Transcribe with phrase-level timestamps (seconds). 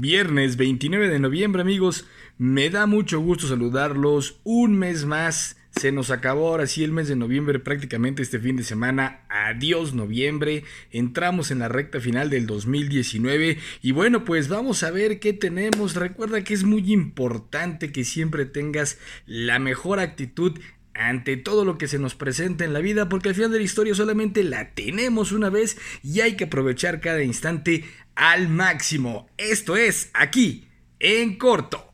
[0.00, 2.06] Viernes 29 de noviembre amigos,
[2.38, 5.56] me da mucho gusto saludarlos un mes más.
[5.72, 9.22] Se nos acabó ahora sí el mes de noviembre, prácticamente este fin de semana.
[9.28, 10.62] Adiós noviembre.
[10.92, 15.96] Entramos en la recta final del 2019 y bueno, pues vamos a ver qué tenemos.
[15.96, 20.60] Recuerda que es muy importante que siempre tengas la mejor actitud
[20.98, 23.64] ante todo lo que se nos presenta en la vida, porque al final de la
[23.64, 27.84] historia solamente la tenemos una vez y hay que aprovechar cada instante
[28.14, 29.28] al máximo.
[29.36, 31.92] Esto es aquí, en corto.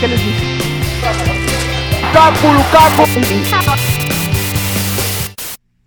[0.00, 0.20] ¿Qué les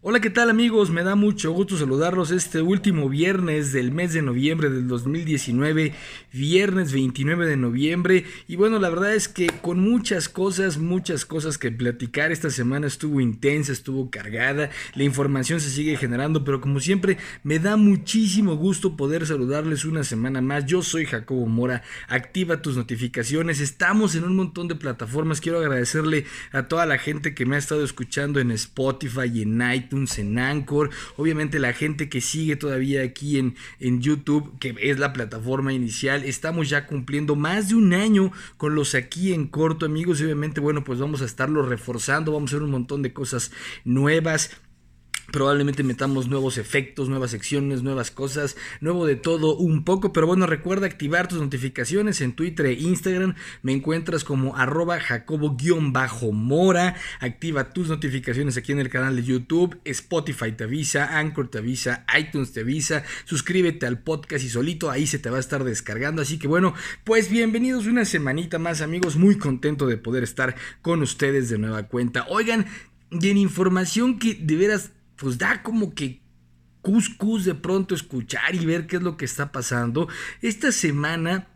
[0.06, 0.90] Hola, ¿qué tal amigos?
[0.90, 5.94] Me da mucho gusto saludarlos este último viernes del mes de noviembre del 2019,
[6.34, 8.26] viernes 29 de noviembre.
[8.50, 12.88] Y bueno, la verdad es que con muchas cosas, muchas cosas que platicar, esta semana
[12.88, 18.58] estuvo intensa, estuvo cargada, la información se sigue generando, pero como siempre, me da muchísimo
[18.58, 20.66] gusto poder saludarles una semana más.
[20.66, 26.26] Yo soy Jacobo Mora, activa tus notificaciones, estamos en un montón de plataformas, quiero agradecerle
[26.52, 30.40] a toda la gente que me ha estado escuchando en Spotify y en iTunes en
[30.40, 35.72] Anchor, obviamente la gente que sigue todavía aquí en, en YouTube, que es la plataforma
[35.72, 40.26] inicial, estamos ya cumpliendo más de un año con los aquí en corto amigos y
[40.26, 43.52] obviamente bueno pues vamos a estarlo reforzando, vamos a hacer un montón de cosas
[43.86, 44.52] nuevas
[45.32, 50.12] Probablemente metamos nuevos efectos, nuevas secciones, nuevas cosas, nuevo de todo un poco.
[50.12, 53.36] Pero bueno, recuerda activar tus notificaciones en Twitter e Instagram.
[53.62, 56.96] Me encuentras como arroba jacobo-mora.
[57.20, 59.80] Activa tus notificaciones aquí en el canal de YouTube.
[59.86, 63.04] Spotify te avisa, Anchor te avisa, iTunes te avisa.
[63.26, 66.22] Suscríbete al podcast y solito ahí se te va a estar descargando.
[66.22, 66.74] Así que bueno,
[67.06, 69.16] pues bienvenidos una semanita más amigos.
[69.16, 72.26] Muy contento de poder estar con ustedes de nueva cuenta.
[72.30, 72.66] Oigan,
[73.12, 74.92] y en información que de veras
[75.24, 76.22] pues da como que
[76.82, 80.10] cuscus de pronto escuchar y ver qué es lo que está pasando.
[80.42, 81.48] Esta semana,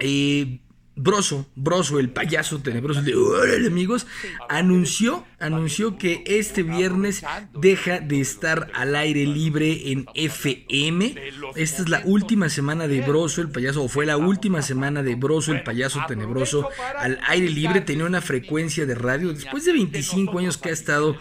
[0.00, 0.60] eh,
[0.96, 4.06] Broso, Broso, el payaso tenebroso de órale amigos,
[4.48, 11.14] anunció, anunció que este viernes deja de estar al aire libre en FM.
[11.54, 15.14] Esta es la última semana de Broso, el payaso, o fue la última semana de
[15.14, 17.80] Broso, el payaso tenebroso, al aire libre.
[17.80, 21.16] Tenía una frecuencia de radio después de 25 años que ha estado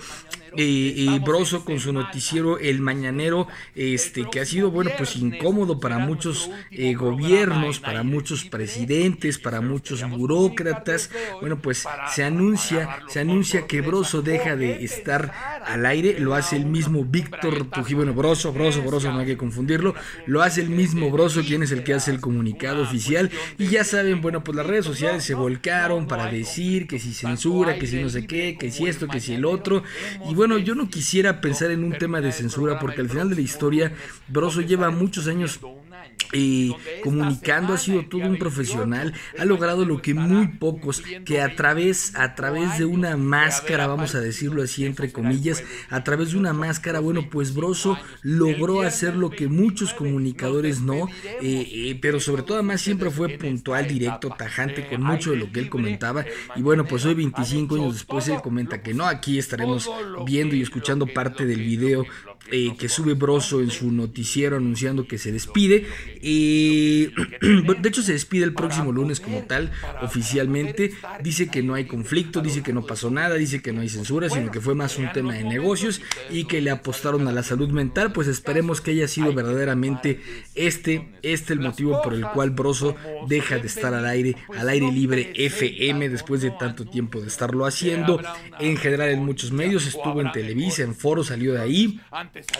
[0.57, 5.99] eh, Broso con su noticiero El Mañanero, este, que ha sido, bueno, pues incómodo para
[5.99, 11.09] muchos eh, gobiernos, para muchos presidentes, para muchos burócratas.
[11.41, 16.55] Bueno, pues se anuncia, se anuncia que Broso deja de estar al aire, lo hace
[16.55, 19.95] el mismo Víctor Trujillo, bueno, Broso, Broso, Broso, no hay que confundirlo,
[20.25, 23.83] lo hace el mismo Broso, quien es el que hace el comunicado oficial, y ya
[23.83, 28.01] saben, bueno, pues las redes sociales se volcaron para decir que si censura, que si
[28.01, 29.83] no sé qué, que si esto, que si el otro,
[30.29, 33.35] y bueno, yo no quisiera pensar en un tema de censura porque al final de
[33.35, 33.93] la historia
[34.27, 35.59] Broso lleva muchos años
[36.33, 41.55] y comunicando ha sido todo un profesional, ha logrado lo que muy pocos, que a
[41.55, 46.37] través, a través de una máscara, vamos a decirlo así entre comillas, a través de
[46.37, 51.07] una máscara, bueno, pues Broso logró hacer lo que muchos comunicadores no,
[51.41, 55.51] eh, eh, pero sobre todo además siempre fue puntual, directo, tajante con mucho de lo
[55.51, 56.25] que él comentaba,
[56.55, 59.89] y bueno, pues hoy 25 años después él comenta que no, aquí estaremos
[60.25, 62.05] viendo y escuchando parte del video
[62.51, 65.87] eh, que sube Broso en su noticiero anunciando que se despide.
[66.21, 70.91] y de hecho, se despide el próximo lunes como tal, oficialmente.
[71.21, 74.29] Dice que no hay conflicto, dice que no pasó nada, dice que no hay censura,
[74.29, 77.69] sino que fue más un tema de negocios y que le apostaron a la salud
[77.69, 78.11] mental.
[78.11, 80.21] Pues esperemos que haya sido verdaderamente
[80.53, 82.95] este, este el motivo por el cual Broso
[83.27, 87.65] deja de estar al aire, al aire libre FM después de tanto tiempo de estarlo
[87.65, 88.21] haciendo.
[88.59, 91.99] En general en muchos medios, estuvo en Televisa, en Foro, salió de ahí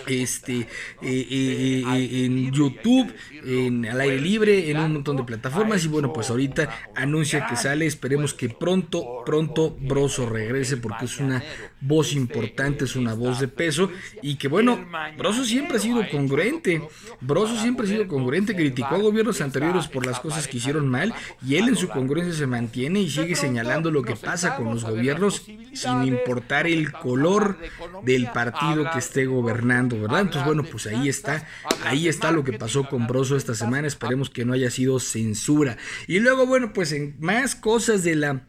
[0.08, 0.68] este,
[1.02, 3.14] en YouTube,
[3.44, 5.84] en al aire libre, en un montón de plataformas.
[5.86, 7.86] Y bueno, pues ahorita anuncia que sale.
[7.86, 11.44] Esperemos que pronto, pronto Broso regrese porque es una
[11.86, 13.90] voz importante, es una voz de peso.
[14.22, 14.86] Y que bueno,
[15.18, 16.82] Broso siempre ha sido congruente.
[17.22, 18.56] Broso siempre ha sido congruente.
[18.56, 21.14] Criticó a gobiernos anteriores por las cosas que hicieron mal.
[21.46, 24.84] Y él en su congruencia se mantiene y sigue señalando lo que pasa con los
[24.84, 25.44] gobiernos
[25.74, 27.58] sin importar el color
[28.04, 30.00] del partido que esté gobernando.
[30.00, 30.22] ¿verdad?
[30.22, 31.48] Entonces, bueno, pues ahí está,
[31.84, 33.88] ahí está lo que pasó con Broso esta semana.
[33.88, 35.78] Esperemos que no haya sido censura.
[36.08, 38.44] Y luego, bueno, pues en más cosas de la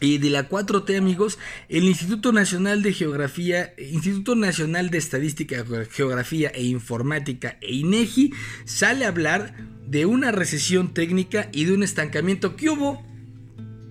[0.00, 1.38] y de la 4T, amigos,
[1.68, 8.32] el Instituto Nacional de Geografía, Instituto Nacional de Estadística, Geografía e Informática e INEGI
[8.64, 9.54] sale a hablar
[9.86, 12.56] de una recesión técnica y de un estancamiento.
[12.56, 13.06] ¿Qué hubo?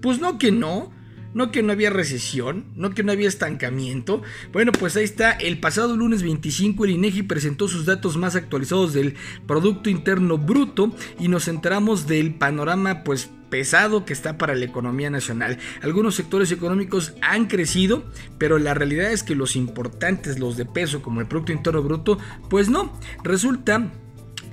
[0.01, 0.91] Pues no que no.
[1.33, 4.21] No que no había recesión, no que no había estancamiento.
[4.51, 8.93] Bueno, pues ahí está, el pasado lunes 25 el INEGI presentó sus datos más actualizados
[8.93, 9.15] del
[9.47, 15.11] Producto Interno Bruto y nos enteramos del panorama pues pesado que está para la economía
[15.11, 15.59] nacional.
[15.83, 18.03] Algunos sectores económicos han crecido,
[18.39, 22.17] pero la realidad es que los importantes, los de peso como el Producto Interno Bruto,
[22.49, 22.91] pues no.
[23.23, 23.91] Resulta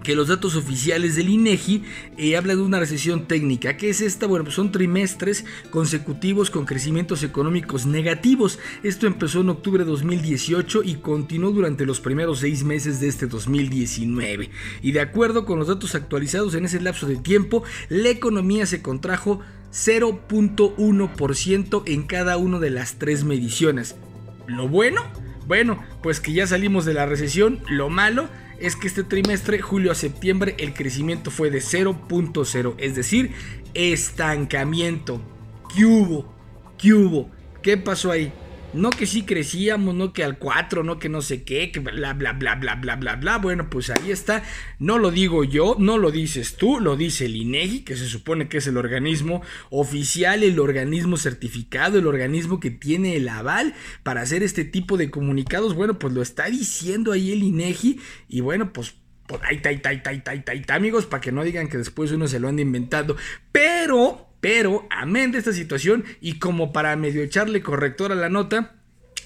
[0.03, 1.83] que los datos oficiales del INEGI
[2.17, 3.77] eh, hablan de una recesión técnica.
[3.77, 4.27] ¿Qué es esta?
[4.27, 8.59] Bueno, pues son trimestres consecutivos con crecimientos económicos negativos.
[8.83, 13.27] Esto empezó en octubre de 2018 y continuó durante los primeros seis meses de este
[13.27, 14.51] 2019.
[14.83, 18.83] Y de acuerdo con los datos actualizados en ese lapso de tiempo, la economía se
[18.83, 19.41] contrajo
[19.73, 23.97] 0.1% en cada una de las tres mediciones.
[24.47, 25.03] Lo bueno,
[25.47, 27.61] bueno, pues que ya salimos de la recesión.
[27.69, 28.29] Lo malo,
[28.61, 33.33] es que este trimestre, julio a septiembre, el crecimiento fue de 0.0, es decir,
[33.75, 35.21] estancamiento.
[35.75, 36.33] ¿Qué hubo?
[36.79, 37.31] ¿Qué hubo?
[37.63, 38.33] ¿Qué pasó ahí?
[38.73, 42.15] No que sí crecíamos, no que al 4, no que no sé qué, que bla,
[42.15, 43.39] bla, bla, bla, bla, bla, bla.
[43.39, 44.45] Bueno, pues ahí está.
[44.79, 48.49] No lo digo yo, no lo dices tú, lo dice el INEGI, que se supone
[48.49, 53.75] que es el organismo oficial, el organismo certificado, el organismo que tiene el aval
[54.05, 55.75] para hacer este tipo de comunicados.
[55.75, 57.99] Bueno, pues lo está diciendo ahí el INEGI.
[58.29, 58.95] Y bueno, pues
[59.27, 62.11] pues ahí está, ahí está, ahí está, ahí amigos, para que no digan que después
[62.11, 63.17] uno se lo anda inventando.
[63.53, 68.77] Pero pero, amén de esta situación y como para medio echarle corrector a la nota,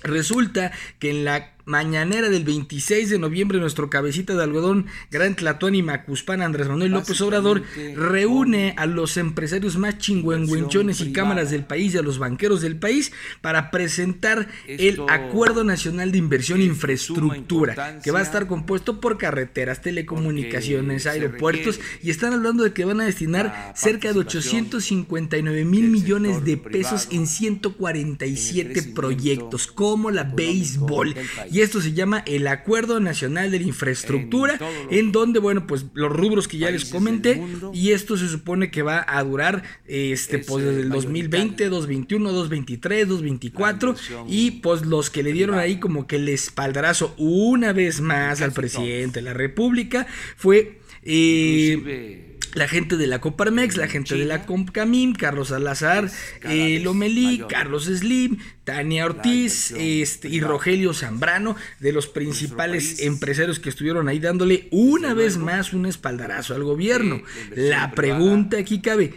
[0.02, 5.75] resulta que en la mañanera del 26 de noviembre, nuestro cabecita de algodón, Gran Tlatón
[5.75, 7.62] y Macuspán, Andrés Manuel López Obrador,
[7.96, 12.76] reúne a los empresarios más chingüengüenchones y cámaras del país y a los banqueros del
[12.76, 19.00] país para presentar el Acuerdo Nacional de Inversión e Infraestructura, que va a estar compuesto
[19.00, 25.64] por carreteras, telecomunicaciones, aeropuertos, y están hablando de que van a destinar cerca de 859
[25.64, 31.14] mil millones de pesos en 147 proyectos, como la béisbol
[31.54, 34.58] y esto se llama el Acuerdo Nacional de la Infraestructura,
[34.90, 37.40] en, donde, bueno, pues los rubros que ya les comenté,
[37.72, 43.06] y esto se supone que va a durar este, pues desde el 2020, 2021, 2023,
[43.06, 43.94] 2024,
[44.26, 48.50] y pues los que le dieron ahí como que el espaldarazo una vez más al
[48.50, 50.80] presidente de la República fue...
[51.06, 56.10] Eh, la gente de la Coparmex, la gente de la Compcamim, Carlos Salazar,
[56.44, 63.68] eh, Lomelí, Carlos Slim, Tania Ortiz este, y Rogelio Zambrano, de los principales empresarios que
[63.68, 67.20] estuvieron ahí dándole una vez más un espaldarazo al gobierno.
[67.54, 69.14] La pregunta aquí cabe,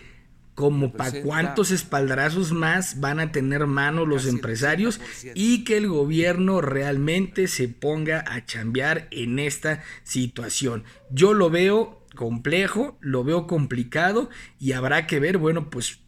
[0.55, 4.99] como para cuántos espaldarazos más van a tener mano los empresarios
[5.35, 10.83] y que el gobierno realmente se ponga a chambear en esta situación.
[11.11, 14.29] Yo lo veo complejo, lo veo complicado
[14.59, 15.99] y habrá que ver, bueno, pues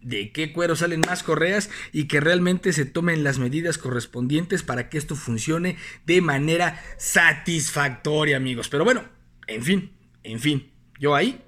[0.00, 4.88] de qué cuero salen más correas y que realmente se tomen las medidas correspondientes para
[4.88, 5.76] que esto funcione
[6.06, 8.68] de manera satisfactoria, amigos.
[8.68, 9.02] Pero bueno,
[9.48, 9.90] en fin,
[10.22, 10.70] en fin,
[11.00, 11.42] yo ahí,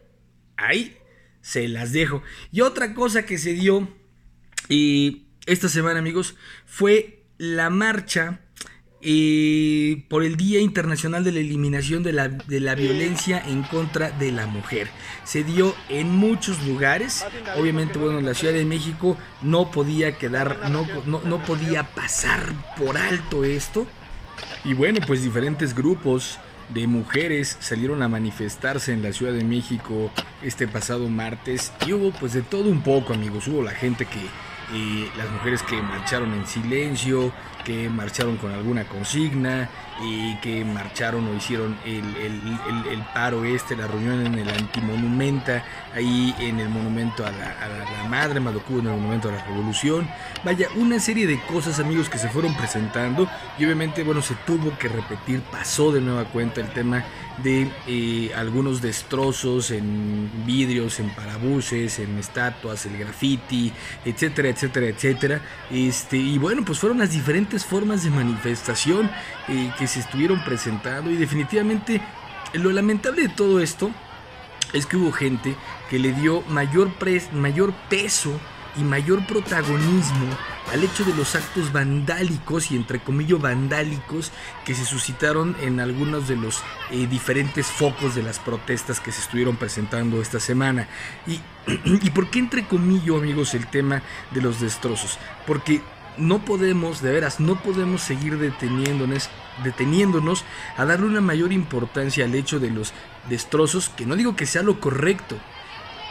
[0.56, 0.98] ahí
[1.40, 2.24] se las dejo.
[2.50, 3.88] Y otra cosa que se dio
[4.68, 6.34] y esta semana, amigos,
[6.66, 8.40] fue la marcha
[9.00, 14.10] eh, por el Día Internacional de la Eliminación de la, de la, Violencia en contra
[14.10, 14.88] de la Mujer.
[15.24, 17.24] Se dio en muchos lugares.
[17.56, 22.40] Obviamente, bueno, la Ciudad de México no podía quedar, no, no, no podía pasar
[22.76, 23.86] por alto esto.
[24.64, 30.10] Y bueno, pues diferentes grupos de mujeres salieron a manifestarse en la Ciudad de México
[30.42, 31.72] este pasado martes.
[31.86, 33.46] Y hubo pues de todo un poco, amigos.
[33.48, 34.18] Hubo la gente que
[34.72, 37.32] y las mujeres que marcharon en silencio,
[37.68, 39.68] que marcharon con alguna consigna
[40.02, 45.62] y que marcharon o hicieron el, paro este, la reunión en el antimonumenta,
[45.94, 50.08] ahí en el monumento a la, madre, Madocubo en el monumento a la revolución.
[50.44, 54.78] Vaya, una serie de cosas amigos que se fueron presentando y obviamente bueno se tuvo
[54.78, 57.04] que repetir, pasó de nueva cuenta el tema
[57.42, 63.72] de eh, algunos destrozos en vidrios, en parabuses, en estatuas, el graffiti,
[64.04, 65.40] etcétera, etcétera, etcétera.
[65.70, 69.10] Este, y bueno, pues fueron las diferentes formas de manifestación
[69.48, 72.00] eh, que se estuvieron presentando y definitivamente
[72.54, 73.90] lo lamentable de todo esto
[74.72, 75.56] es que hubo gente
[75.90, 76.90] que le dio mayor,
[77.32, 78.38] mayor peso
[78.76, 80.26] y mayor protagonismo
[80.72, 84.32] al hecho de los actos vandálicos y entre comillas vandálicos
[84.64, 89.22] que se suscitaron en algunos de los eh, diferentes focos de las protestas que se
[89.22, 90.86] estuvieron presentando esta semana.
[91.26, 91.40] Y,
[92.02, 95.18] y por qué entre comillas amigos el tema de los destrozos?
[95.46, 95.80] Porque
[96.18, 99.30] no podemos, de veras, no podemos seguir deteniéndonos,
[99.64, 100.44] deteniéndonos
[100.76, 102.92] a darle una mayor importancia al hecho de los
[103.28, 105.36] destrozos, que no digo que sea lo correcto.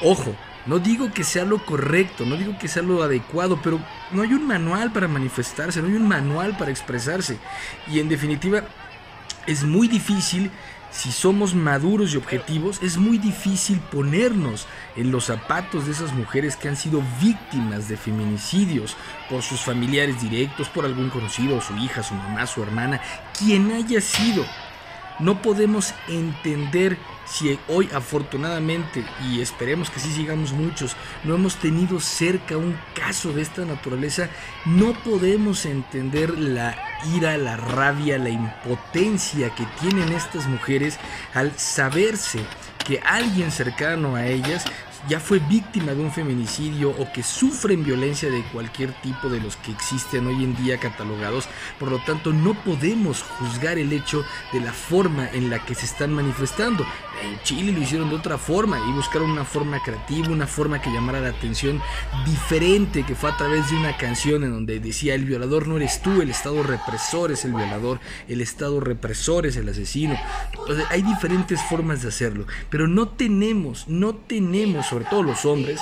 [0.02, 0.36] Ojo,
[0.68, 3.80] No digo que sea lo correcto, no digo que sea lo adecuado, pero
[4.12, 7.38] no hay un manual para manifestarse, no hay un manual para expresarse.
[7.88, 8.64] Y en definitiva,
[9.46, 10.52] es muy difícil
[10.92, 16.56] si somos maduros y objetivos, es muy difícil ponernos en los zapatos de esas mujeres
[16.56, 18.96] que han sido víctimas de feminicidios
[19.30, 23.02] por sus familiares directos, por algún conocido, su hija, su mamá, su hermana,
[23.38, 24.46] quien haya sido.
[25.20, 32.00] No podemos entender si hoy afortunadamente, y esperemos que sí sigamos muchos, no hemos tenido
[32.00, 34.30] cerca un caso de esta naturaleza,
[34.66, 36.78] no podemos entender la
[37.16, 41.00] ira, la rabia, la impotencia que tienen estas mujeres
[41.34, 42.40] al saberse
[42.86, 44.66] que alguien cercano a ellas
[45.08, 49.56] ya fue víctima de un feminicidio o que sufren violencia de cualquier tipo de los
[49.58, 51.48] que existen hoy en día catalogados.
[51.80, 55.86] Por lo tanto, no podemos juzgar el hecho de la forma en la que se
[55.86, 56.86] están manifestando.
[57.24, 60.92] En Chile lo hicieron de otra forma y buscaron una forma creativa, una forma que
[60.92, 61.82] llamara la atención
[62.26, 66.02] diferente, que fue a través de una canción en donde decía el violador no eres
[66.02, 70.18] tú, el Estado represor es el violador, el Estado represor es el asesino.
[70.90, 75.80] Hay diferentes formas de hacerlo, pero no tenemos, no tenemos sobre todo los hombres,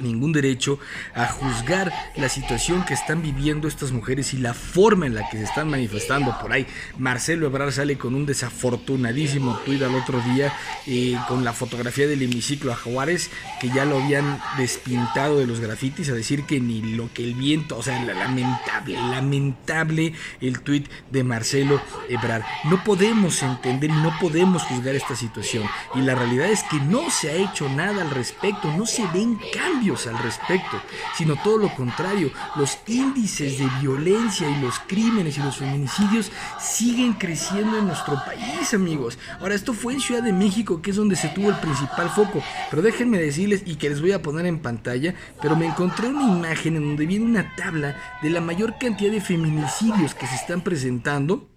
[0.00, 0.78] ningún derecho
[1.14, 5.38] a juzgar la situación que están viviendo estas mujeres y la forma en la que
[5.38, 6.66] se están manifestando por ahí.
[6.98, 10.52] Marcelo Ebrard sale con un desafortunadísimo tuit al otro día
[10.86, 15.60] eh, con la fotografía del hemiciclo a Juárez que ya lo habían despintado de los
[15.60, 20.88] grafitis a decir que ni lo que el viento, o sea, lamentable, lamentable el tuit
[21.10, 22.42] de Marcelo Ebrard.
[22.64, 25.64] No podemos entender y no podemos juzgar esta situación
[25.94, 29.38] y la realidad es que no se ha hecho nada al respecto, no se ven
[29.52, 30.80] cambios al respecto,
[31.16, 32.30] sino todo lo contrario.
[32.56, 38.72] Los índices de violencia y los crímenes y los feminicidios siguen creciendo en nuestro país,
[38.72, 39.18] amigos.
[39.38, 42.42] Ahora, esto fue en Ciudad de México, que es donde se tuvo el principal foco.
[42.70, 46.24] Pero déjenme decirles, y que les voy a poner en pantalla, pero me encontré una
[46.24, 50.62] imagen en donde viene una tabla de la mayor cantidad de feminicidios que se están
[50.62, 51.48] presentando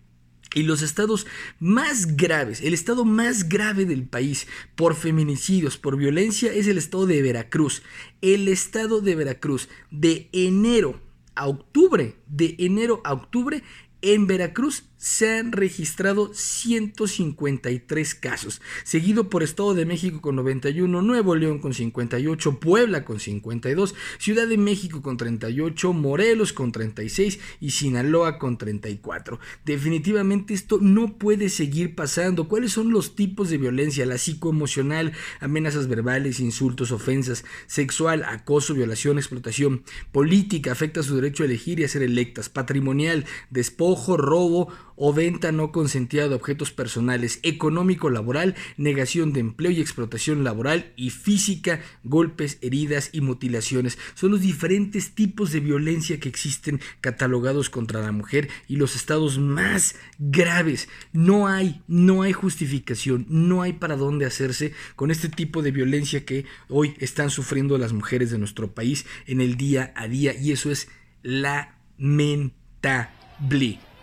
[0.53, 1.27] y los estados
[1.59, 7.05] más graves, el estado más grave del país por feminicidios, por violencia, es el estado
[7.05, 7.83] de Veracruz.
[8.21, 10.99] El estado de Veracruz, de enero
[11.35, 13.63] a octubre, de enero a octubre,
[14.01, 21.35] en Veracruz se han registrado 153 casos, seguido por Estado de México con 91, Nuevo
[21.35, 27.71] León con 58, Puebla con 52, Ciudad de México con 38, Morelos con 36 y
[27.71, 29.39] Sinaloa con 34.
[29.65, 32.49] Definitivamente esto no puede seguir pasando.
[32.49, 34.05] ¿Cuáles son los tipos de violencia?
[34.05, 41.45] La psicoemocional, amenazas verbales, insultos, ofensas, sexual, acoso, violación, explotación, política, afecta su derecho a
[41.45, 44.67] elegir y a ser electas, patrimonial, despojo, robo,
[45.01, 50.91] o venta no consentida de objetos personales, económico laboral, negación de empleo y explotación laboral
[50.97, 53.97] y física, golpes, heridas y mutilaciones.
[54.13, 59.39] Son los diferentes tipos de violencia que existen catalogados contra la mujer y los estados
[59.39, 60.89] más graves.
[61.13, 66.25] No hay, no hay justificación, no hay para dónde hacerse con este tipo de violencia
[66.25, 70.51] que hoy están sufriendo las mujeres de nuestro país en el día a día y
[70.51, 70.89] eso es
[71.23, 72.59] lamentable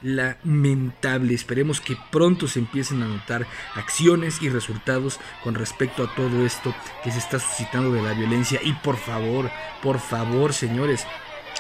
[0.03, 1.35] lamentable.
[1.35, 6.75] Esperemos que pronto se empiecen a notar acciones y resultados con respecto a todo esto
[7.03, 8.61] que se está suscitando de la violencia.
[8.63, 9.51] Y por favor,
[9.83, 11.07] por favor, señores,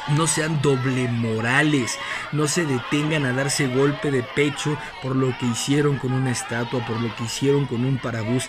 [0.09, 1.99] no sean doble morales,
[2.33, 6.85] no se detengan a darse golpe de pecho por lo que hicieron con una estatua,
[6.87, 8.49] por lo que hicieron con un parabús.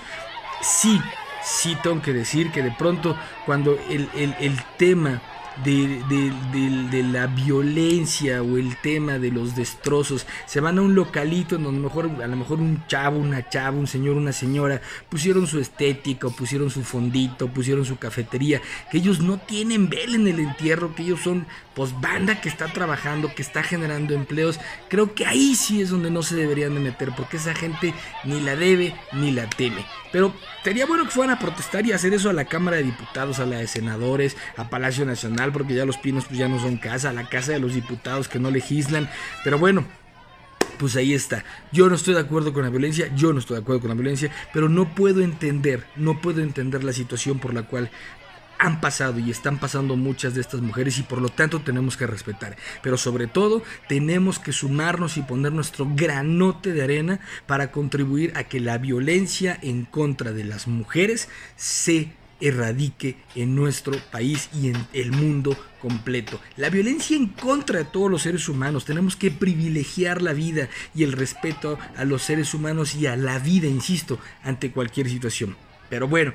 [0.61, 1.01] Sí,
[1.43, 5.21] sí tengo que decir que de pronto cuando el, el, el tema
[5.63, 10.25] de, la violencia o el tema de los destrozos.
[10.45, 13.77] Se van a un localito en donde mejor, a lo mejor un chavo, una chava,
[13.77, 18.61] un señor, una señora pusieron su estética, pusieron su fondito, pusieron su cafetería,
[18.91, 21.45] que ellos no tienen vela en el entierro, que ellos son
[21.77, 24.59] pues banda que está trabajando, que está generando empleos.
[24.89, 28.41] Creo que ahí sí es donde no se deberían de meter, porque esa gente ni
[28.41, 29.85] la debe ni la teme.
[30.11, 30.33] Pero
[30.63, 33.45] sería bueno que fueran a protestar y hacer eso a la Cámara de Diputados, a
[33.45, 37.13] la de Senadores, a Palacio Nacional, porque ya los pinos pues ya no son casa,
[37.13, 39.09] la Casa de los Diputados que no legislan.
[39.43, 39.85] Pero bueno,
[40.77, 41.43] pues ahí está.
[41.71, 43.95] Yo no estoy de acuerdo con la violencia, yo no estoy de acuerdo con la
[43.95, 47.89] violencia, pero no puedo entender, no puedo entender la situación por la cual
[48.59, 52.07] han pasado y están pasando muchas de estas mujeres y por lo tanto tenemos que
[52.07, 52.57] respetar.
[52.81, 58.45] Pero sobre todo tenemos que sumarnos y poner nuestro granote de arena para contribuir a
[58.45, 64.87] que la violencia en contra de las mujeres se erradique en nuestro país y en
[64.93, 66.39] el mundo completo.
[66.55, 68.85] La violencia en contra de todos los seres humanos.
[68.85, 73.39] Tenemos que privilegiar la vida y el respeto a los seres humanos y a la
[73.39, 75.57] vida, insisto, ante cualquier situación.
[75.89, 76.33] Pero bueno,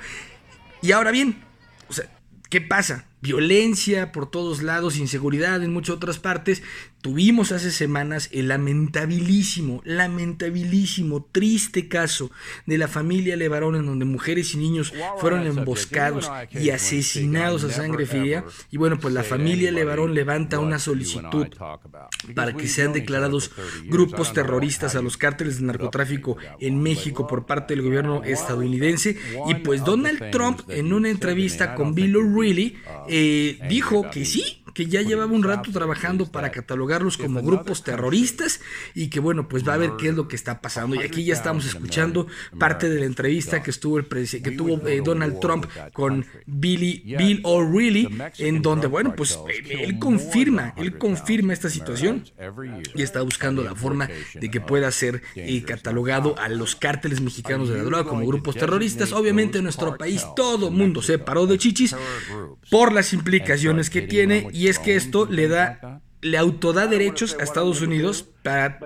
[0.80, 1.42] y ahora bien,
[1.88, 2.06] o sea,
[2.48, 3.06] ¿qué pasa?
[3.22, 6.62] Violencia por todos lados, inseguridad en muchas otras partes.
[7.00, 12.30] Tuvimos hace semanas el lamentabilísimo, lamentabilísimo, triste caso
[12.64, 18.06] de la familia Levarón en donde mujeres y niños fueron emboscados y asesinados a sangre
[18.06, 18.44] fría.
[18.70, 21.48] Y bueno, pues la familia Levarón levanta una solicitud
[22.36, 23.50] para que sean declarados
[23.86, 29.16] grupos terroristas a los cárteles de narcotráfico en México por parte del gobierno estadounidense.
[29.48, 32.76] Y pues Donald Trump en una entrevista con Bill O'Reilly
[33.12, 38.60] eh, dijo que sí, que ya llevaba un rato trabajando para catalogarlos como grupos terroristas
[38.94, 40.96] y que bueno, pues va a ver qué es lo que está pasando.
[40.96, 42.26] Y aquí ya estamos escuchando
[42.58, 47.40] parte de la entrevista que estuvo el que tuvo eh, Donald Trump con Billy Bill
[47.44, 49.38] O'Reilly, en donde bueno, pues
[49.68, 52.24] él confirma, él confirma esta situación
[52.94, 57.68] y está buscando la forma de que pueda ser eh, catalogado a los cárteles mexicanos
[57.68, 59.12] de la droga como grupos terroristas.
[59.12, 61.94] Obviamente en nuestro país todo mundo se paró de chichis
[62.70, 67.42] por las implicaciones que tiene y es que esto le da le autoda derechos a
[67.42, 68.78] Estados Unidos para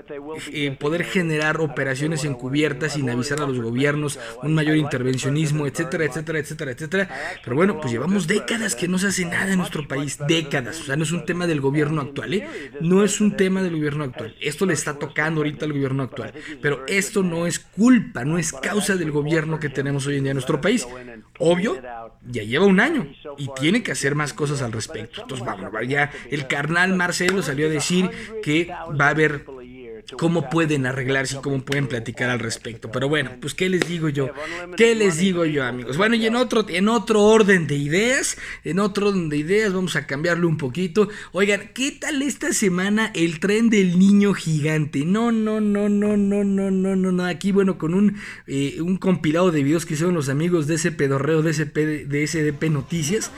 [0.53, 6.39] eh, poder generar operaciones encubiertas sin avisar a los gobiernos, un mayor intervencionismo, etcétera, etcétera,
[6.39, 7.09] etcétera, etcétera.
[7.43, 10.81] Pero bueno, pues llevamos décadas que no se hace nada en nuestro país, décadas.
[10.81, 12.49] O sea, no es un tema del gobierno actual, ¿eh?
[12.81, 14.35] No es un tema del gobierno actual.
[14.41, 16.33] Esto le está tocando ahorita al gobierno actual.
[16.61, 20.33] Pero esto no es culpa, no es causa del gobierno que tenemos hoy en día
[20.33, 20.87] en nuestro país.
[21.39, 21.81] Obvio,
[22.27, 23.07] ya lleva un año
[23.39, 25.23] y tiene que hacer más cosas al respecto.
[25.23, 28.11] Entonces, vamos, ya el carnal Marcelo salió a decir
[28.43, 29.46] que va a haber
[30.19, 32.91] cómo pueden arreglarse y cómo pueden platicar al respecto.
[32.91, 34.31] Pero bueno, pues qué les digo yo,
[34.77, 35.97] qué les digo yo, amigos.
[35.97, 39.97] Bueno, y en otro, en otro orden de ideas, en otro orden de ideas, vamos
[39.97, 41.09] a cambiarlo un poquito.
[41.33, 45.05] Oigan, ¿qué tal esta semana el tren del niño gigante?
[45.05, 47.25] No, no, no, no, no, no, no, no, no.
[47.25, 50.93] Aquí, bueno, con un, eh, un compilado de videos que hicieron los amigos de ese
[50.93, 53.31] pedorreo de, ese de SDP Noticias.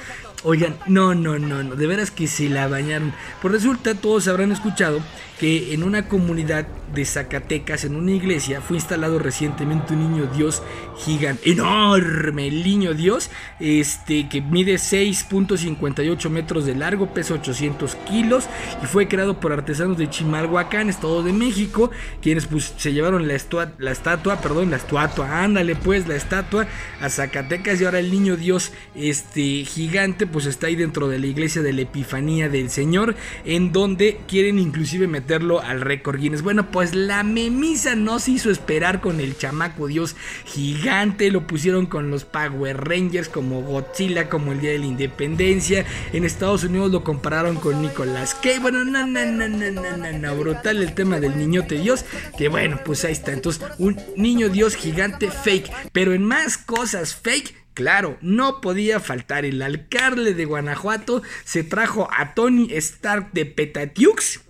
[0.44, 3.12] Oigan, no, no, no, no, de veras que se la bañaron.
[3.42, 5.00] Por resulta, todos habrán escuchado
[5.40, 10.62] que en una comunidad de Zacatecas, en una iglesia, fue instalado recientemente un niño Dios
[10.96, 18.46] gigante, enorme, el niño Dios, este, que mide 6.58 metros de largo, pesa 800 kilos
[18.82, 21.90] y fue creado por artesanos de Chimalhuacán, Estado de México,
[22.22, 23.36] quienes pues, se llevaron la,
[23.78, 26.66] la estatua, perdón, la estatua, ándale pues, la estatua
[27.00, 31.26] a Zacatecas y ahora el niño Dios este, gigante pues está ahí dentro de la
[31.26, 36.42] iglesia de la Epifanía del Señor, en donde quieren inclusive meter al récord Guinness.
[36.42, 41.30] Bueno, pues la memisa no se hizo esperar con el chamaco Dios gigante.
[41.30, 45.84] Lo pusieron con los Power Rangers, como Godzilla, como el Día de la Independencia.
[46.12, 48.58] En Estados Unidos lo compararon con Nicolas Cage.
[48.58, 52.04] Bueno, no, no, no, no, no, no, brutal el tema del niñote Dios.
[52.36, 53.32] Que bueno, pues ahí está.
[53.32, 55.70] Entonces, un niño Dios gigante fake.
[55.92, 59.44] Pero en más cosas fake Claro, no podía faltar.
[59.44, 64.40] El alcalde de Guanajuato, se trajo a Tony Stark de Petatiux,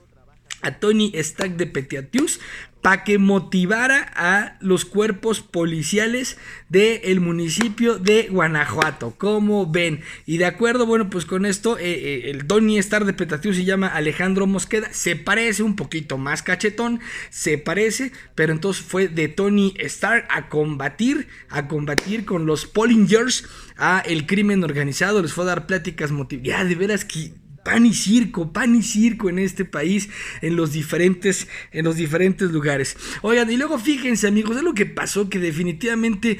[0.63, 2.41] a Tony Stack de Petiatius
[2.83, 6.39] para que motivara a los cuerpos policiales
[6.69, 9.15] del municipio de Guanajuato.
[9.19, 10.01] Como ven?
[10.27, 13.65] Y de acuerdo, bueno, pues con esto, eh, eh, el Tony Stark de Petatius se
[13.65, 14.89] llama Alejandro Mosqueda.
[14.93, 20.49] Se parece un poquito más cachetón, se parece, pero entonces fue de Tony Stark a
[20.49, 23.45] combatir, a combatir con los Pollingers
[23.77, 25.21] a el crimen organizado.
[25.23, 26.49] Les fue a dar pláticas motivadas.
[26.49, 27.33] Ya, de veras que
[27.69, 30.09] pan y circo, pan y circo en este país,
[30.41, 32.97] en los diferentes, en los diferentes lugares.
[33.21, 36.39] Oigan, y luego fíjense amigos, es lo que pasó que definitivamente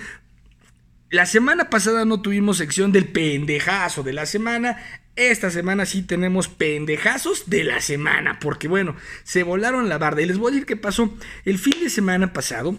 [1.11, 4.79] la semana pasada no tuvimos sección del pendejazo de la semana.
[5.17, 10.23] Esta semana sí tenemos pendejazos de la semana, porque bueno, se volaron la barda.
[10.23, 11.15] Y les voy a decir qué pasó.
[11.45, 12.79] El fin de semana pasado,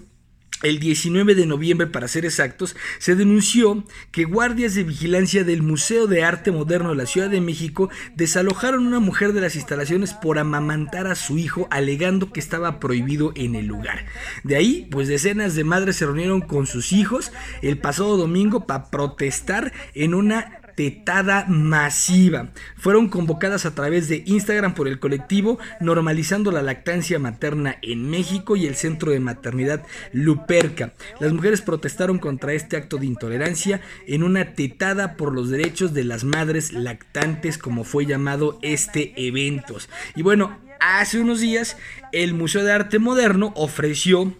[0.61, 6.05] el 19 de noviembre, para ser exactos, se denunció que guardias de vigilancia del Museo
[6.05, 10.13] de Arte Moderno de la Ciudad de México desalojaron a una mujer de las instalaciones
[10.13, 14.05] por amamantar a su hijo, alegando que estaba prohibido en el lugar.
[14.43, 17.31] De ahí, pues decenas de madres se reunieron con sus hijos
[17.61, 22.51] el pasado domingo para protestar en una tetada masiva.
[22.77, 28.55] Fueron convocadas a través de Instagram por el colectivo Normalizando la Lactancia Materna en México
[28.55, 30.93] y el Centro de Maternidad Luperca.
[31.19, 36.05] Las mujeres protestaron contra este acto de intolerancia en una tetada por los derechos de
[36.05, 39.75] las madres lactantes, como fue llamado este evento.
[40.15, 41.75] Y bueno, hace unos días
[42.13, 44.33] el Museo de Arte Moderno ofreció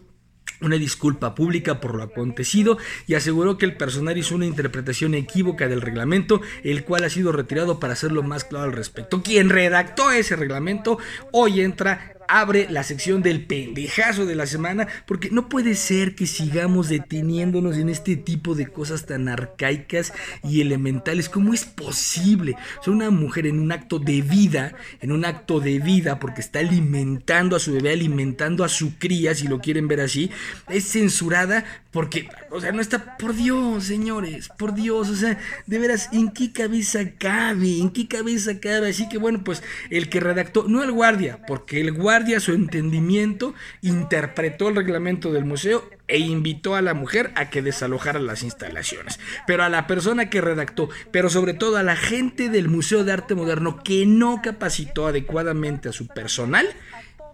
[0.61, 5.67] una disculpa pública por lo acontecido y aseguró que el personal hizo una interpretación equívoca
[5.67, 9.21] del reglamento, el cual ha sido retirado para hacerlo más claro al respecto.
[9.21, 10.99] Quien redactó ese reglamento
[11.31, 16.27] hoy entra abre la sección del pendejazo de la semana, porque no puede ser que
[16.27, 20.13] sigamos deteniéndonos en este tipo de cosas tan arcaicas
[20.43, 21.27] y elementales.
[21.27, 22.55] ¿Cómo es posible?
[22.85, 26.59] O una mujer en un acto de vida, en un acto de vida, porque está
[26.59, 30.29] alimentando a su bebé, alimentando a su cría, si lo quieren ver así,
[30.69, 35.79] es censurada porque, o sea, no está, por Dios, señores, por Dios, o sea, de
[35.79, 37.79] veras, ¿en qué cabeza cabe?
[37.79, 38.89] ¿En qué cabeza cabe?
[38.89, 43.55] Así que bueno, pues el que redactó, no el guardia, porque el guardia su entendimiento
[43.81, 49.19] interpretó el reglamento del museo e invitó a la mujer a que desalojara las instalaciones.
[49.47, 53.13] Pero a la persona que redactó, pero sobre todo a la gente del Museo de
[53.13, 56.67] Arte Moderno que no capacitó adecuadamente a su personal,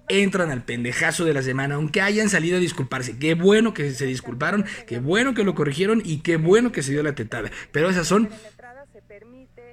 [0.08, 3.18] entran al pendejazo de la semana, aunque hayan salido a disculparse.
[3.18, 6.92] Qué bueno que se disculparon, qué bueno que lo corrigieron y qué bueno que se
[6.92, 7.52] dio la tetada.
[7.72, 8.30] Pero esas son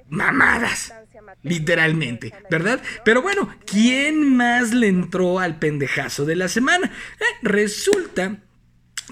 [0.09, 0.93] mamadas.
[1.41, 2.81] Literalmente, ¿verdad?
[3.03, 6.91] Pero bueno, ¿quién más le entró al pendejazo de la semana?
[7.19, 8.37] Eh, resulta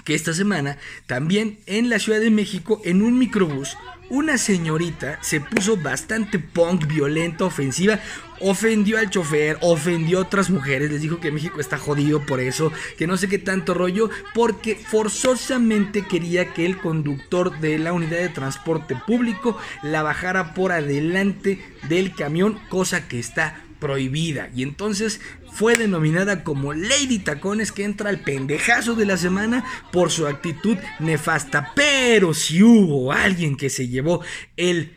[0.04, 3.76] que esta semana también en la Ciudad de México, en un microbús,
[4.12, 7.98] una señorita se puso bastante punk, violenta, ofensiva,
[8.40, 12.70] ofendió al chofer, ofendió a otras mujeres, les dijo que México está jodido por eso,
[12.98, 18.18] que no sé qué tanto rollo, porque forzosamente quería que el conductor de la unidad
[18.18, 24.50] de transporte público la bajara por adelante del camión, cosa que está prohibida.
[24.54, 25.22] Y entonces
[25.52, 30.76] fue denominada como Lady Tacones que entra al pendejazo de la semana por su actitud
[30.98, 31.72] nefasta.
[31.74, 34.22] Pero si hubo alguien que se llevó
[34.56, 34.96] el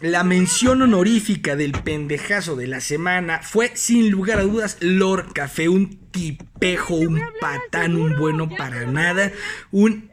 [0.00, 5.68] la mención honorífica del pendejazo de la semana fue sin lugar a dudas Lord Café,
[5.68, 9.32] un tipejo, un patán, un bueno para nada,
[9.70, 10.10] un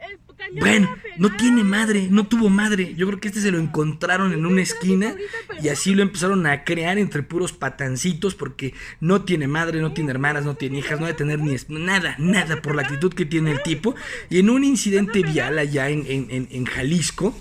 [0.59, 2.93] bueno, no tiene madre, no tuvo madre.
[2.95, 5.15] Yo creo que este se lo encontraron en una esquina
[5.61, 10.11] y así lo empezaron a crear entre puros patancitos porque no tiene madre, no tiene
[10.11, 13.51] hermanas, no tiene hijas, no debe tener ni nada, nada por la actitud que tiene
[13.51, 13.95] el tipo.
[14.29, 17.35] Y en un incidente vial allá en, en, Jalisco,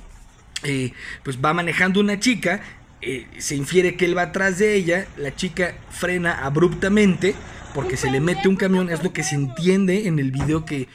[0.62, 2.62] eh, pues va manejando una chica,
[3.02, 7.34] eh, se infiere que él va atrás de ella, la chica frena abruptamente
[7.74, 10.88] porque se le mete un camión, es lo que se entiende en el video que,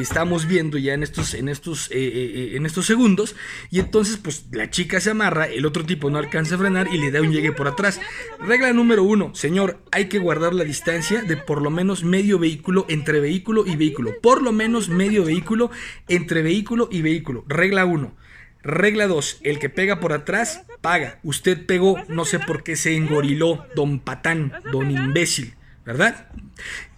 [0.00, 3.36] estamos viendo ya en estos, en, estos, eh, eh, eh, en estos segundos,
[3.70, 6.98] y entonces pues la chica se amarra, el otro tipo no alcanza a frenar y
[6.98, 8.00] le da un llegue por atrás.
[8.40, 12.86] Regla número uno, señor, hay que guardar la distancia de por lo menos medio vehículo
[12.88, 15.70] entre vehículo y vehículo, por lo menos medio vehículo
[16.08, 17.44] entre vehículo y vehículo.
[17.48, 18.16] Regla uno.
[18.62, 19.40] Regla 2.
[19.44, 21.20] El que pega por atrás, paga.
[21.22, 25.54] Usted pegó, no sé por qué se engoriló, don patán, don imbécil.
[25.88, 26.28] ¿Verdad?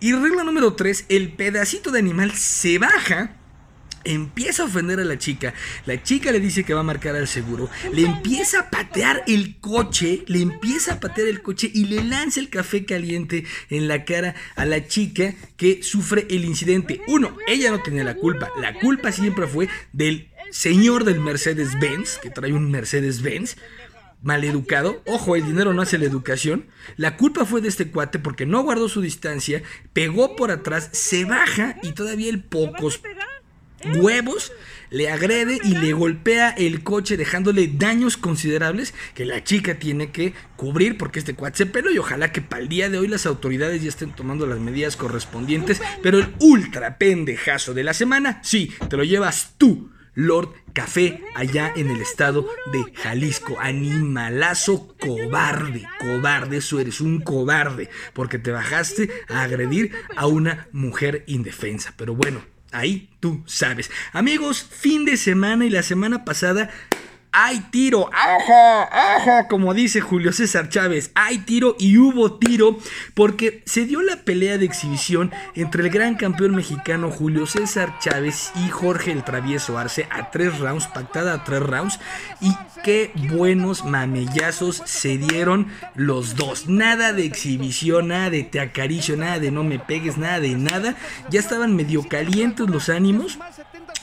[0.00, 3.36] Y regla número 3, el pedacito de animal se baja
[4.02, 5.54] empieza a ofender a la chica,
[5.86, 9.60] la chica le dice que va a marcar al seguro, le empieza a patear el
[9.60, 14.04] coche, le empieza a patear el coche y le lanza el café caliente en la
[14.04, 17.02] cara a la chica que sufre el incidente.
[17.06, 22.30] Uno, ella no tenía la culpa, la culpa siempre fue del señor del Mercedes-Benz, que
[22.30, 23.56] trae un Mercedes-Benz,
[24.22, 25.02] maleducado.
[25.06, 26.66] Ojo, el dinero no hace la educación.
[26.96, 31.24] La culpa fue de este cuate porque no guardó su distancia, pegó por atrás, se
[31.24, 33.00] baja y todavía el pocos
[33.98, 34.52] huevos
[34.90, 40.34] le agrede y le golpea el coche dejándole daños considerables que la chica tiene que
[40.56, 43.24] cubrir porque este cuate se peló y ojalá que para el día de hoy las
[43.24, 45.80] autoridades ya estén tomando las medidas correspondientes.
[46.02, 51.72] Pero el ultra pendejazo de la semana, sí, te lo llevas tú Lord Café allá
[51.74, 53.58] en el estado de Jalisco.
[53.58, 61.24] Animalazo cobarde, cobarde, eso eres un cobarde, porque te bajaste a agredir a una mujer
[61.26, 61.94] indefensa.
[61.96, 63.90] Pero bueno, ahí tú sabes.
[64.12, 66.70] Amigos, fin de semana y la semana pasada
[67.32, 72.76] hay tiro, ajá, ajá, como dice Julio César Chávez, hay tiro y hubo tiro
[73.14, 78.52] porque se dio la pelea de exhibición entre el gran campeón mexicano Julio César Chávez
[78.56, 82.00] y Jorge el Travieso Arce a tres rounds, pactada a tres rounds
[82.40, 89.16] y qué buenos mamellazos se dieron los dos, nada de exhibición, nada de te acaricio,
[89.16, 90.96] nada de no me pegues, nada de nada,
[91.30, 93.38] ya estaban medio calientes los ánimos.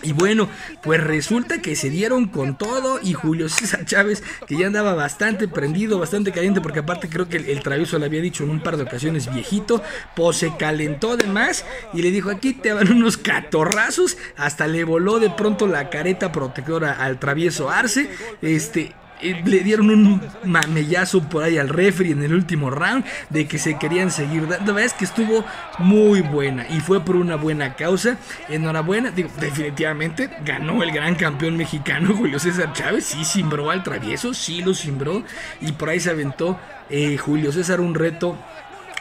[0.03, 0.47] Y bueno,
[0.83, 2.99] pues resulta que se dieron con todo.
[3.01, 7.37] Y Julio César Chávez, que ya andaba bastante prendido, bastante caliente, porque aparte creo que
[7.37, 9.81] el, travieso le había dicho en un par de ocasiones viejito,
[10.15, 11.65] pues se calentó de más.
[11.93, 16.31] Y le dijo aquí te van unos catorrazos, hasta le voló de pronto la careta
[16.31, 18.09] protectora al travieso Arce,
[18.43, 18.66] este
[19.21, 23.77] le dieron un mamellazo por ahí al refri en el último round de que se
[23.77, 25.43] querían seguir La verdad es que estuvo
[25.79, 28.17] muy buena y fue por una buena causa.
[28.49, 33.05] Enhorabuena, definitivamente ganó el gran campeón mexicano Julio César Chávez.
[33.05, 35.23] Sí, simbró al travieso, sí lo simbró.
[35.61, 38.37] Y por ahí se aventó eh, Julio César un reto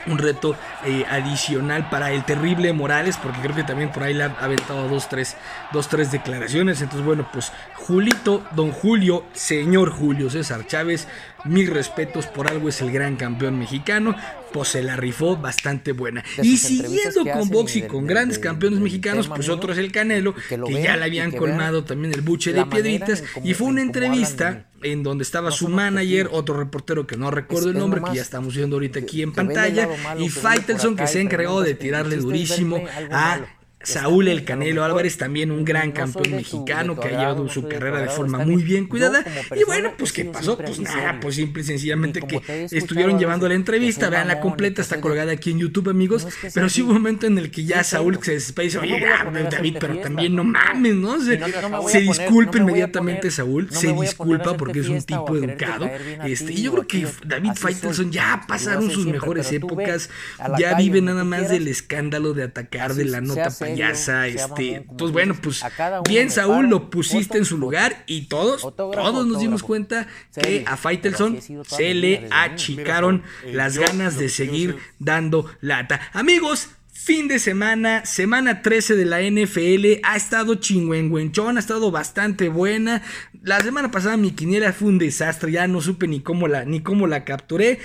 [0.07, 4.25] un reto eh, adicional para el terrible Morales, porque creo que también por ahí le
[4.25, 5.37] ha aventado dos tres,
[5.73, 6.81] dos, tres declaraciones.
[6.81, 11.09] Entonces, bueno, pues Julito, don Julio, señor Julio César Chávez,
[11.45, 14.17] mis respetos, por algo es el gran campeón mexicano,
[14.57, 16.25] pues se la rifó bastante buena.
[16.43, 20.83] Y siguiendo con box y con grandes campeones mexicanos, pues otro es el Canelo, que,
[20.83, 25.25] ya le habían colmado también el buche de piedritas, y fue una entrevista en donde
[25.25, 29.01] estaba su manager, otro reportero que no recuerdo el nombre, que ya estamos viendo ahorita
[29.01, 29.89] aquí en pantalla,
[30.19, 33.41] y Faitelson que se ha encargado de tirarle durísimo a
[33.87, 38.09] Saúl El Canelo Álvarez, también un gran campeón mexicano que ha llevado su carrera de
[38.09, 39.25] forma muy bien cuidada.
[39.55, 40.59] Y bueno, pues ¿qué pasó?
[40.59, 45.01] Pues nada, pues simple y sencillamente que estuvieron llevando la entrevista, vean la completa, está
[45.01, 46.27] colgada aquí en YouTube, amigos.
[46.53, 49.07] Pero sí hubo un momento en el que ya Saúl se desespera y dice, oye,
[49.51, 51.21] David, pero también no mames, ¿no?
[51.21, 55.89] Se, disculpa inmediatamente Saúl, se disculpa porque es un tipo educado.
[56.25, 60.11] Este, y yo creo que David Faitelson ya pasaron sus mejores épocas,
[60.59, 65.35] ya vive nada más del escándalo de atacar de la nota payasa, este, pues bueno,
[65.35, 65.63] pues
[66.09, 70.07] bien Saúl lo pusiste en su lugar y todos, todos nos dimos cuenta
[70.41, 76.01] que a Faitelson se le achicaron las ganas de seguir dando lata.
[76.13, 76.71] Amigos,
[77.07, 83.01] Fin de semana, semana 13 de la NFL, ha estado chingüengüenchón, ha estado bastante buena.
[83.43, 86.81] La semana pasada mi quiniela fue un desastre, ya no supe ni cómo la, ni
[86.81, 87.79] cómo la capturé.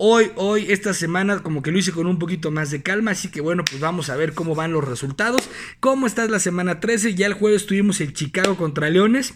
[0.00, 3.32] Hoy, hoy, esta semana, como que lo hice con un poquito más de calma, así
[3.32, 5.50] que bueno, pues vamos a ver cómo van los resultados.
[5.80, 7.16] ¿Cómo está la semana 13?
[7.16, 9.34] Ya el jueves tuvimos el Chicago contra Leones.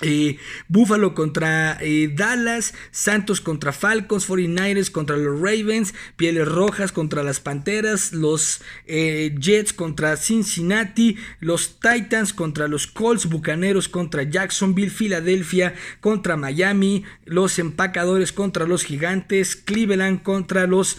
[0.00, 7.24] Eh, Buffalo contra eh, Dallas, Santos contra Falcons, 49ers contra los Ravens, Pieles Rojas contra
[7.24, 14.90] las Panteras, los eh, Jets contra Cincinnati, los Titans contra los Colts, Bucaneros contra Jacksonville,
[14.90, 20.98] Filadelfia contra Miami, los Empacadores contra los Gigantes, Cleveland contra los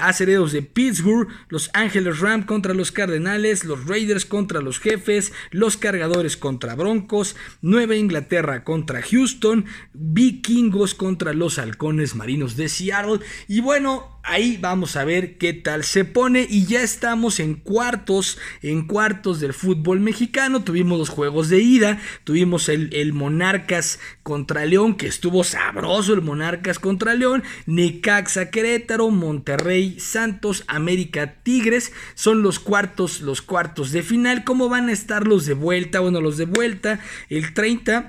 [0.00, 5.76] Aceredos de Pittsburgh, los Ángeles Rams contra los Cardenales, los Raiders contra los Jefes, los
[5.78, 13.20] Cargadores contra Broncos, Nueva Inglaterra Inglaterra contra Houston, Vikingos contra los Halcones Marinos de Seattle.
[13.46, 16.46] Y bueno, ahí vamos a ver qué tal se pone.
[16.50, 20.64] Y ya estamos en cuartos, en cuartos del fútbol mexicano.
[20.64, 26.22] Tuvimos los juegos de ida, tuvimos el, el Monarcas contra León, que estuvo sabroso el
[26.22, 31.92] Monarcas contra León, Necaxa Querétaro, Monterrey Santos, América Tigres.
[32.14, 34.42] Son los cuartos, los cuartos de final.
[34.42, 36.00] ¿Cómo van a estar los de vuelta?
[36.00, 38.07] Bueno, los de vuelta el 30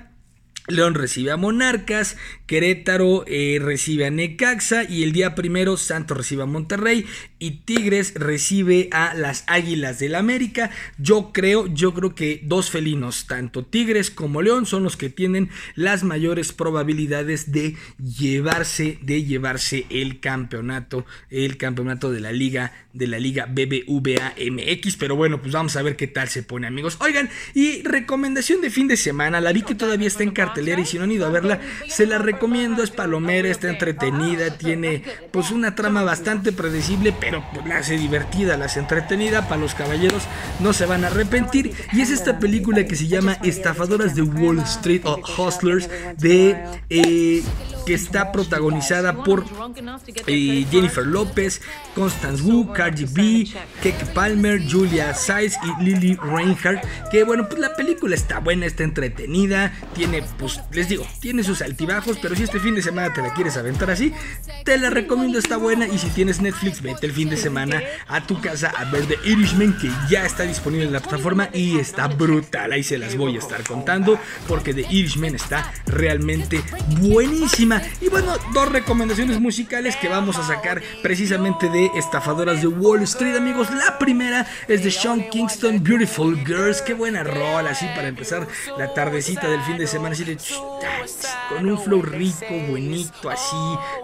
[0.69, 6.43] León recibe a Monarcas, Querétaro eh, recibe a Necaxa y el día primero Santos recibe
[6.43, 7.05] a Monterrey
[7.39, 10.69] y Tigres recibe a las Águilas del América.
[10.97, 15.49] Yo creo, yo creo que dos felinos, tanto Tigres como León, son los que tienen
[15.75, 23.07] las mayores probabilidades de llevarse, de llevarse el campeonato, el campeonato de la liga, de
[23.07, 24.97] la liga BBVA MX.
[24.97, 26.97] Pero bueno, pues vamos a ver qué tal se pone, amigos.
[26.99, 30.85] Oigan, y recomendación de fin de semana, la vi que todavía está en cartel y
[30.85, 35.51] si no han ido a verla, se la recomiendo, es palomera, está entretenida, tiene pues
[35.51, 40.23] una trama bastante predecible, pero pues, la hace divertida, la hace entretenida, para los caballeros
[40.59, 44.59] no se van a arrepentir, y es esta película que se llama Estafadoras de Wall
[44.59, 46.57] Street o Hustlers de...
[46.89, 47.43] Eh,
[47.89, 49.45] que está protagonizada por
[50.27, 51.59] eh, Jennifer López,
[51.95, 53.47] Constance Wu, Cardi B,
[53.81, 56.83] Keke Palmer, Julia Size y Lily Reinhardt.
[57.09, 61.61] Que bueno, pues la película está buena, está entretenida, tiene, pues les digo, tiene sus
[61.61, 64.13] altibajos, pero si este fin de semana te la quieres aventar así,
[64.63, 65.85] te la recomiendo, está buena.
[65.85, 69.17] Y si tienes Netflix, vete el fin de semana a tu casa a ver The
[69.25, 72.71] Irishman, que ya está disponible en la plataforma y está brutal.
[72.71, 76.63] Ahí se las voy a estar contando, porque The Irishman está realmente
[77.01, 77.81] buenísima.
[77.99, 83.35] Y bueno, dos recomendaciones musicales que vamos a sacar precisamente de Estafadoras de Wall Street,
[83.35, 83.69] amigos.
[83.71, 86.81] La primera es de Sean Kingston, Beautiful Girls.
[86.81, 88.47] Qué buena rola, así para empezar
[88.77, 90.28] la tardecita del fin de semana, así
[91.49, 93.55] con un flow rico, bonito, así,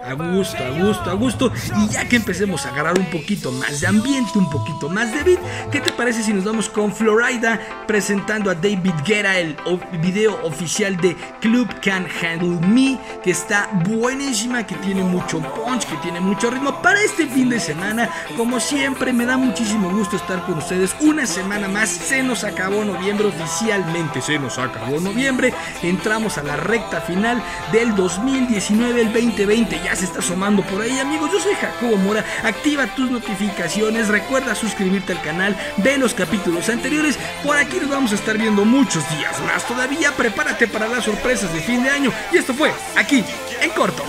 [0.04, 1.52] a gusto, a gusto, a gusto.
[1.78, 5.22] Y ya que empecemos a agarrar un poquito más de ambiente, un poquito más de
[5.22, 9.56] beat, ¿qué te parece si nos vamos con Florida presentando a David Guerra, el
[10.00, 15.96] video oficial de Club Can Handle Me, que está buenísima, que tiene mucho punch, que
[15.98, 18.10] tiene mucho ritmo para este fin de semana.
[18.36, 20.94] Como siempre, me da muchísimo gusto estar con ustedes.
[21.00, 25.52] Una semana más, se nos acabó noviembre, oficialmente se nos acabó noviembre.
[25.82, 30.98] Entramos a la recta final del 2019, el 2020 ya se está sumando por ahí,
[30.98, 31.30] amigos.
[31.30, 37.18] Yo soy Jacobo Mora, activa tus notificaciones, recuerda suscribirte al canal, ve los capítulos anteriores.
[37.44, 40.10] Por aquí nos vamos a estar viendo muchos días más todavía.
[40.12, 42.10] Prepárate para las sorpresas de fin de año.
[42.32, 43.22] Y esto fue aquí
[43.60, 44.02] en corto.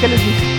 [0.00, 0.56] ¿Qué les dice?